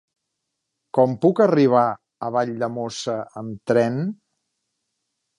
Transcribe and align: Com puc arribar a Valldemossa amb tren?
Com 0.97 1.11
puc 1.25 1.41
arribar 1.43 1.83
a 1.91 2.29
Valldemossa 2.35 3.17
amb 3.43 3.61
tren? 3.73 4.01